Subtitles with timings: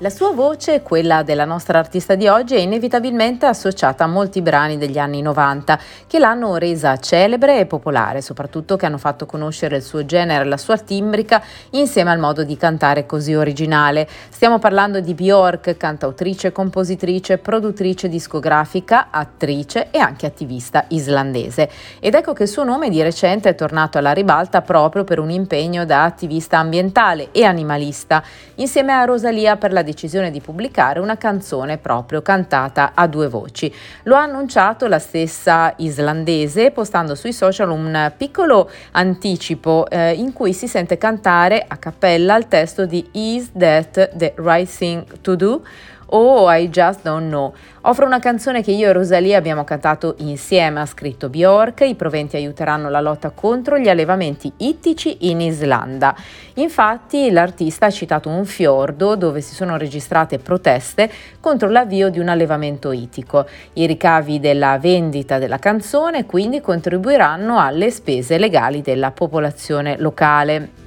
[0.00, 4.76] La sua voce, quella della nostra artista di oggi, è inevitabilmente associata a molti brani
[4.76, 9.82] degli anni 90 che l'hanno resa celebre e popolare, soprattutto che hanno fatto conoscere il
[9.82, 14.06] suo genere e la sua timbrica insieme al modo di cantare così originale.
[14.28, 21.70] Stiamo parlando di Bjork, cantautrice, compositrice, produttrice discografica, attrice e anche attivista islandese.
[22.00, 25.30] Ed ecco che il suo nome di recente è tornato alla ribalta proprio per un
[25.30, 28.22] impegno da attivista ambientale e animalista,
[28.56, 33.72] insieme a Rosalia per la decisione di pubblicare una canzone proprio cantata a due voci.
[34.02, 40.52] Lo ha annunciato la stessa islandese postando sui social un piccolo anticipo eh, in cui
[40.52, 45.62] si sente cantare a cappella il testo di Is That the Right Thing to Do?
[46.10, 47.52] Oh, I Just Don't Know.
[47.82, 51.80] Offro una canzone che io e Rosalia abbiamo cantato insieme, ha scritto Bjork.
[51.80, 56.14] I proventi aiuteranno la lotta contro gli allevamenti ittici in Islanda.
[56.54, 62.28] Infatti, l'artista ha citato un fiordo dove si sono registrate proteste contro l'avvio di un
[62.28, 63.46] allevamento ittico.
[63.74, 70.85] I ricavi della vendita della canzone quindi contribuiranno alle spese legali della popolazione locale.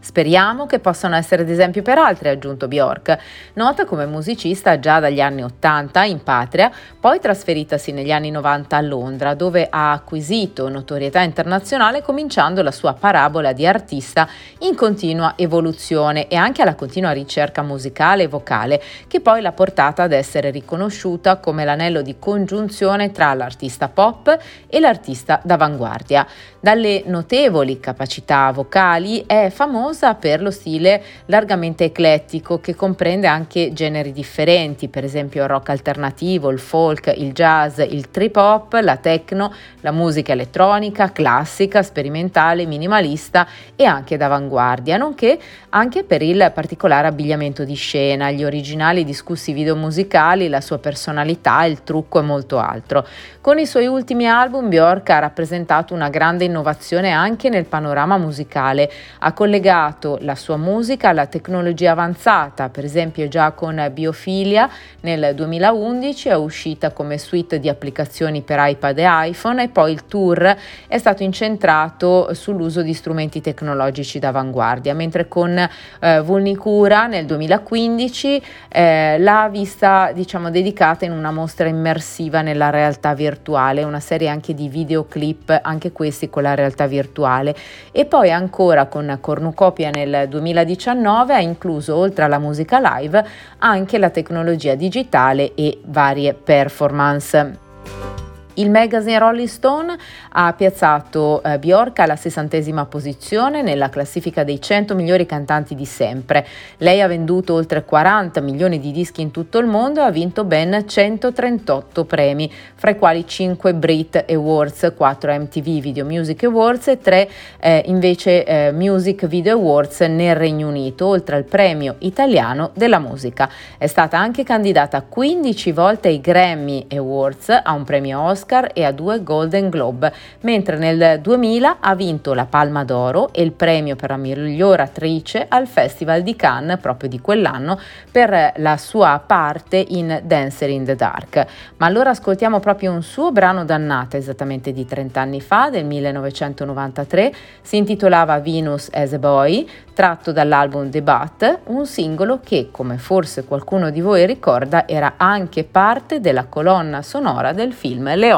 [0.00, 3.18] Speriamo che possano essere d'esempio per altri, ha aggiunto Bjork.
[3.54, 8.80] Nota come musicista già dagli anni 80 in patria, poi trasferitasi negli anni 90 a
[8.80, 14.28] Londra, dove ha acquisito notorietà internazionale cominciando la sua parabola di artista
[14.60, 20.04] in continua evoluzione e anche alla continua ricerca musicale e vocale, che poi l'ha portata
[20.04, 26.26] ad essere riconosciuta come l'anello di congiunzione tra l'artista pop e l'artista d'avanguardia.
[26.60, 29.86] Dalle notevoli capacità vocali è famosa
[30.18, 36.50] per lo stile largamente eclettico che comprende anche generi differenti, per esempio il rock alternativo,
[36.50, 43.46] il folk, il jazz, il trip hop, la techno, la musica elettronica, classica, sperimentale, minimalista
[43.74, 45.38] e anche d'avanguardia, nonché
[45.70, 51.64] anche per il particolare abbigliamento di scena, gli originali discussi video musicali, la sua personalità,
[51.64, 53.06] il trucco e molto altro.
[53.40, 58.90] Con i suoi ultimi album Bjork ha rappresentato una grande innovazione anche nel panorama musicale.
[59.20, 59.76] Ha collegato
[60.20, 64.68] la sua musica alla tecnologia avanzata, per esempio già con Biofilia
[65.00, 70.06] nel 2011 è uscita come suite di applicazioni per iPad e iPhone e poi il
[70.06, 70.56] tour
[70.88, 79.18] è stato incentrato sull'uso di strumenti tecnologici d'avanguardia, mentre con eh, Vulnicura nel 2015 eh,
[79.18, 84.68] l'ha vista diciamo dedicata in una mostra immersiva nella realtà virtuale, una serie anche di
[84.68, 87.54] videoclip, anche questi con la realtà virtuale.
[87.92, 93.24] E poi ancora con Cornucopia nel 2019 ha incluso oltre alla musica live
[93.58, 98.17] anche la tecnologia digitale e varie performance.
[98.58, 99.96] Il magazine Rolling Stone
[100.30, 106.44] ha piazzato eh, Bjork alla sessantesima posizione nella classifica dei 100 migliori cantanti di sempre.
[106.78, 110.42] Lei ha venduto oltre 40 milioni di dischi in tutto il mondo e ha vinto
[110.42, 116.98] ben 138 premi, fra i quali 5 Brit Awards, 4 MTV Video Music Awards e
[116.98, 117.30] 3
[117.60, 123.48] eh, invece eh, Music Video Awards nel Regno Unito, oltre al premio italiano della musica.
[123.78, 128.84] È stata anche candidata 15 volte ai Grammy Awards, a un premio Oscar Oscar e
[128.84, 130.10] a due Golden Globe,
[130.40, 135.44] mentre nel 2000 ha vinto la Palma d'Oro e il premio per la miglior attrice
[135.46, 137.78] al Festival di Cannes proprio di quell'anno
[138.10, 141.46] per la sua parte in Dancer in the Dark.
[141.76, 147.32] Ma allora ascoltiamo proprio un suo brano dannata esattamente di 30 anni fa, del 1993,
[147.60, 153.44] si intitolava Venus as a Boy, tratto dall'album The Bat, un singolo che, come forse
[153.44, 158.37] qualcuno di voi ricorda, era anche parte della colonna sonora del film Leone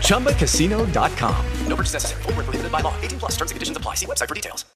[0.00, 1.44] ChumbaCasino.com.
[1.68, 2.22] No purchase necessary.
[2.22, 2.94] Full prohibited by law.
[3.02, 3.94] 18 plus terms and conditions apply.
[3.94, 4.64] See website for details.